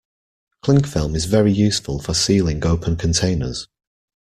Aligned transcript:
Clingfilm 0.65 1.13
is 1.15 1.25
very 1.25 1.51
useful 1.53 2.01
for 2.01 2.15
sealing 2.15 2.65
open 2.65 2.95
containers 2.95 3.67